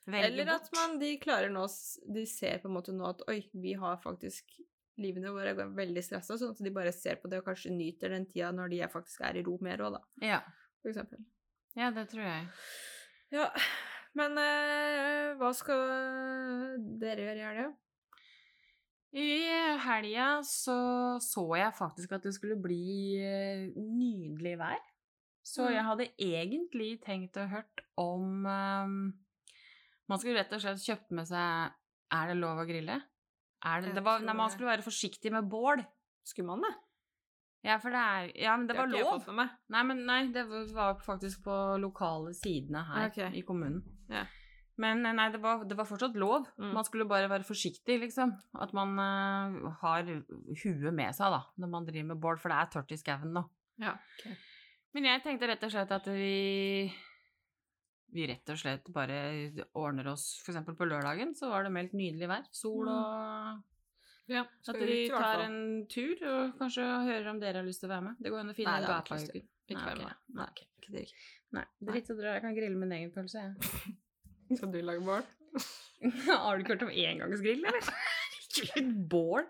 [0.10, 1.68] Velge Eller at man, de klarer nå
[2.16, 4.56] De ser på en måte nå at oi, vi har faktisk
[5.02, 8.12] Livene våre er veldig stressa, sånn at de bare ser på det og kanskje nyter
[8.14, 10.42] den tida når de faktisk er i ro mer òg, da, Ja.
[10.82, 11.24] for eksempel.
[11.80, 12.50] ja, det tror jeg.
[13.32, 13.48] Ja,
[14.20, 15.82] men eh, hva skal
[17.02, 17.70] dere gjøre i helga?
[19.12, 19.28] I
[19.84, 24.80] helga så så jeg faktisk at det skulle bli eh, nydelig vær.
[25.44, 25.74] Så Mm.
[25.74, 29.14] jeg hadde egentlig tenkt å hørt om um,
[30.08, 31.72] Man skulle rett og slett kjøpt med seg
[32.14, 33.00] Er det lov å grille?
[33.66, 35.82] Er det, det var, nei, man skulle være forsiktig med bål.
[36.26, 36.72] Skulle man det?
[37.66, 39.42] Ja, for det er Ja, men det var ikke jeg lov.
[39.70, 43.34] Nei, men nei, det var faktisk på lokale sidene her okay.
[43.38, 43.84] i kommunen.
[44.10, 44.26] Ja.
[44.80, 46.48] Men eh, nei, det var, det var fortsatt lov.
[46.58, 46.72] Mm.
[46.78, 48.34] Man skulle bare være forsiktig, liksom.
[48.64, 52.60] At man uh, har huet med seg, da, når man driver med bål, for det
[52.60, 53.46] er tørt i skauen nå.
[53.82, 53.96] Ja,
[54.94, 56.92] Men jeg tenkte rett og slett at vi
[58.12, 59.18] vi rett og slett bare
[59.80, 62.48] ordner oss eksempel på lørdagen så var det meldt nydelig vær.
[62.52, 62.96] Sol Mm.
[62.98, 63.68] og
[64.32, 67.94] ja At vi tar en tur og kanskje hører om dere har lyst til å
[67.96, 68.20] være med.
[68.20, 69.48] Det går an å finne en ikke gapahaugen.
[69.72, 71.06] Nei, være Nei, Nei, ikke det.
[71.56, 72.36] Nei, dritt og dra.
[72.36, 73.96] Jeg kan grille min egen pølse, jeg.
[74.58, 75.24] Skal du lage bål?
[76.44, 77.92] Har du ikke hørt om engangsgrill, eller?
[78.42, 79.46] Ikke Herregud, bål!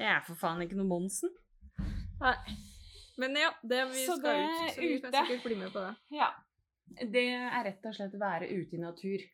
[0.00, 1.30] Jeg er for faen ikke noe Monsen.
[2.20, 2.36] Nei.
[3.20, 5.82] Men ja, det vi Så skal det ut, så vi skal sikkert bli med på
[5.84, 5.92] det.
[6.16, 6.30] Ja.
[7.12, 9.26] Det er rett og slett være ute i natur.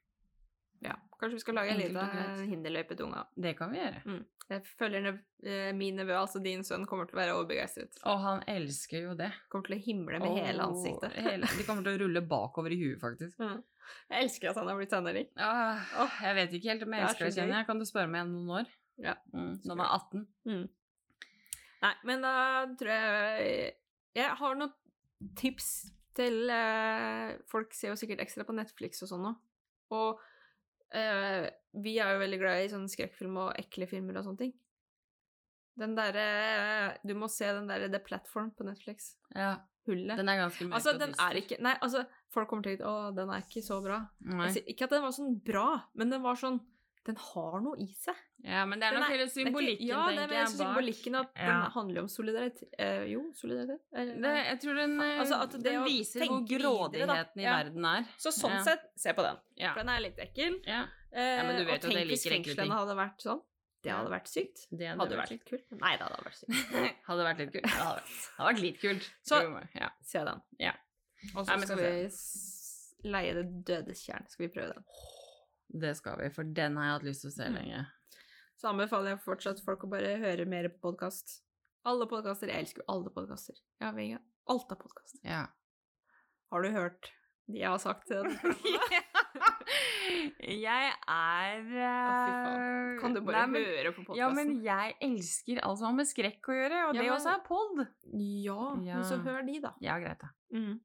[0.85, 3.23] Ja, Kanskje vi skal lage en liten hinderløype til unga.
[3.35, 4.03] Det kan vi gjøre.
[4.49, 5.09] Jeg føler
[5.43, 7.97] eh, min nevø, altså din sønn, kommer til å være overbegeistret.
[8.07, 9.33] Og han elsker jo det.
[9.51, 11.17] Kommer til å himle med hele ansiktet.
[11.19, 13.39] hele- de kommer til å rulle bakover i huet, faktisk.
[13.47, 13.63] Mm.
[14.11, 15.29] Jeg elsker at han har blitt tenåring.
[15.39, 15.79] Ah,
[16.19, 17.67] jeg vet ikke helt om jeg er elsker det, kjenner jeg.
[17.69, 18.73] Kan du spørre meg igjen noen år?
[18.99, 19.13] Ja.
[19.31, 20.25] Mm, når man er 18.
[20.51, 20.65] Mm.
[21.85, 22.33] Nei, men da
[22.81, 23.77] tror jeg
[24.17, 24.73] Jeg har noen
[25.39, 25.69] tips
[26.19, 29.35] til eh, Folk ser jo sikkert ekstra på Netflix og sånn nå.
[29.95, 30.19] Og
[30.95, 31.47] eh,
[31.83, 34.55] vi er jo veldig glad i sånne skrekkfilm og ekle filmer og sånne ting.
[35.77, 39.15] Den derre Du må se den derre The Platform på Netflix.
[39.35, 40.17] Ja, Hullet.
[40.19, 42.89] den er ganske mørk altså, den er ikke Nei, altså, folk kommer til å tenke
[42.91, 44.01] å, den er ikke så bra.
[44.65, 46.59] Ikke at den var sånn bra, men den var sånn
[47.07, 48.17] Den har noe i seg.
[48.45, 51.31] Ja, men det er Den nok hele symbolikken, tenker jeg ja, det er symbolikken at
[51.35, 51.69] den Ja.
[51.71, 52.69] handler om solidaritet.
[52.79, 53.81] Eh, jo, solidaritet.
[53.95, 57.57] Eller- Det, jeg tror den, eh, Altså, at det den viser hvor grådigheten i Ja.
[57.63, 58.05] verden er.
[58.19, 58.63] Så sånn Ja.
[58.65, 59.37] sett, se på den.
[59.57, 59.73] Ja.
[59.73, 60.61] For den er litt ekkel.
[60.67, 60.87] ja.
[61.13, 62.71] Eh, men du vet og jo at jeg liker ekle ting.
[62.71, 63.43] hadde vært sånn.
[63.83, 64.67] Det hadde vært sykt.
[64.77, 65.65] Det Hadde vært litt kult.
[65.81, 66.49] Nei, det hadde vært sykt.
[67.07, 67.63] hadde vært litt kult.
[67.63, 69.11] Det hadde vært, det hadde vært litt kult.
[69.23, 69.89] Så- ja.
[70.03, 70.43] Se den.
[70.59, 70.73] Ja.
[71.37, 74.29] Og så skal vi leie Det dødes tjern.
[74.29, 74.85] Skal vi prøve den.
[75.69, 77.55] Det skal vi, for den har jeg hatt lyst til å se Mm.
[77.59, 77.87] lenge.
[78.57, 81.43] Så anbefaler jeg fortsatt folk å bare høre mer på podkast.
[81.85, 82.49] Alle podkaster.
[82.49, 83.55] Jeg elsker jo alle podkaster.
[83.81, 85.19] Ja, av alt av podkast.
[85.25, 85.47] Ja.
[86.53, 87.13] Har du hørt
[87.49, 88.41] de jeg har sagt til deg?
[90.41, 92.97] jeg er uh...
[92.97, 94.19] oh, Kan du bare Nei, men- høre på podkasten?
[94.19, 97.17] Ja, men jeg elsker alt som har med skrekk å gjøre, og Ja, det men-
[97.19, 97.87] også er pod.
[98.15, 99.23] Ja, men så Ja.
[99.27, 99.75] hør de, da.
[99.81, 100.29] Ja, greit, da.
[100.55, 100.81] Mm.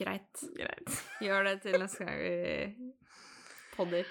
[0.00, 0.44] Greit.
[0.56, 0.94] Greit.
[1.20, 2.89] Gjør det til neste gang vi
[3.80, 4.08] podder.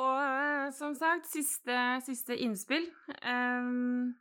[0.00, 1.76] Og eh, som sagt, siste,
[2.06, 2.86] siste innspill.
[3.24, 4.14] Um,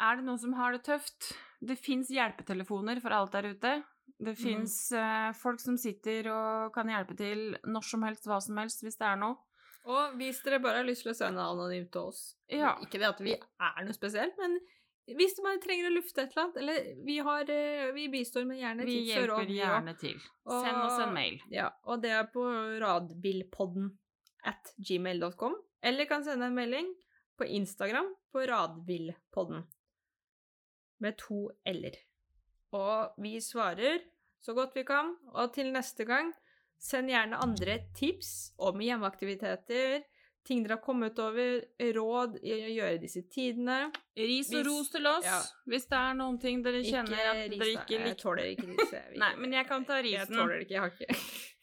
[0.00, 1.32] er det noen som har det tøft?
[1.64, 3.74] Det fins hjelpetelefoner for alt der ute.
[4.24, 4.64] Det Mm.
[4.94, 8.96] uh, folk som sitter og kan hjelpe til når som helst, hva som helst, hvis
[9.00, 9.36] det er noe.
[9.84, 12.70] Og hvis dere bare har lyst til å sende anonymt til oss Ja.
[12.80, 14.56] Ikke det at vi er noe spesielt, men
[15.04, 18.62] hvis man trenger å lufte et eller annet, eller vi, har, eh, vi bistår med
[18.62, 19.46] gjerne tips og råd.
[19.46, 20.22] vi hjelper gjerne til.
[20.48, 21.42] Send oss en mail.
[21.52, 22.46] Ja, og det er på
[22.80, 23.90] radvillpodden
[24.44, 26.88] at gmail.com, eller kan sende en melding
[27.38, 29.64] på Instagram på radvillpodden
[31.02, 31.96] med to l-er.
[32.74, 34.00] Og vi svarer
[34.44, 36.32] så godt vi kan, og til neste gang,
[36.80, 40.02] send gjerne andre tips om hjemmeaktiviteter,
[40.44, 41.62] ting dere har kommet over,
[41.96, 43.86] råd i å gjøre disse tidene.
[44.18, 45.38] Ris og Hvis- ros til oss ja.
[45.66, 48.18] hvis det er noen ting dere kjenner at dere ikke Jeg liker.
[48.20, 48.92] tåler ikke ris.
[48.92, 51.53] jeg Nei, men jeg kan ta Jeg tåler det ikke, jeg har ikke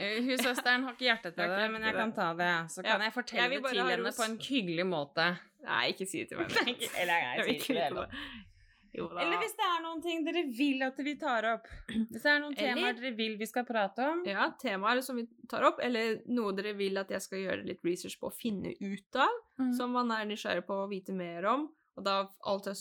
[0.00, 2.50] Eh, Hussøsteren har ikke hjerte til det, men jeg kan ta det.
[2.72, 5.26] Så Ja, kan jeg fortelle jeg det til henne på en hyggelig måte.
[5.66, 6.54] Nei, ikke si det til meg.
[7.00, 8.06] Eller jeg, Jeg sier ikke det.
[9.00, 11.68] Eller hvis det er noen ting dere vil at vi tar opp.
[11.92, 14.24] Hvis det er noen Eller- temaer dere vil vi skal prate om.
[14.26, 17.84] Ja, temaer som vi tar opp, eller noe dere vil at jeg skal gjøre litt
[17.86, 19.30] research på å finne ut av,
[19.60, 19.74] Mm.
[19.76, 21.68] som man er nysgjerrig på å vite mer om.
[21.96, 22.16] Og da
[22.48, 22.74] alt av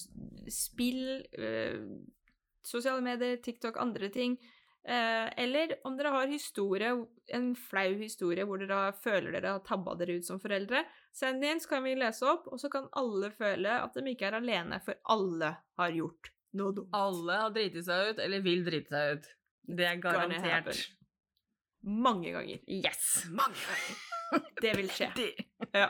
[0.48, 2.00] spill, øh,
[2.64, 4.38] sosiale medier, TikTok, andre ting.
[4.88, 6.94] Eh, eller om dere har historie,
[7.36, 11.60] en flau historie hvor dere føler dere har tabba dere ut som foreldre, send inn,
[11.60, 14.80] så kan vi lese opp, og så kan alle føle at de ikke er alene,
[14.86, 15.52] for alle
[15.82, 16.96] har gjort noe dumt.
[16.98, 19.30] Alle har driti seg ut, eller vil drite seg ut.
[19.70, 20.88] Det er garantert.
[21.86, 22.64] Mange ganger.
[22.68, 23.26] Yes!
[23.30, 24.06] Mange ganger.
[24.64, 25.08] Det vil skje.
[25.74, 25.88] Ja.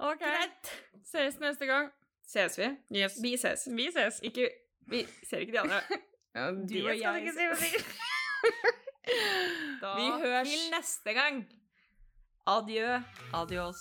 [0.00, 0.22] OK.
[0.22, 0.70] Greit.
[1.04, 1.90] Ses neste gang.
[2.24, 2.68] Ses vi?
[2.94, 3.18] Yes.
[3.22, 3.66] Vi ses.
[3.68, 4.20] Vi ses.
[4.24, 4.48] Ikke
[4.88, 5.82] Vi ser ikke de andre.
[6.34, 7.02] Ja, du og jeg
[9.82, 11.44] da, Vi hørs til neste gang.
[12.46, 13.00] Adjø.
[13.34, 13.76] Adios.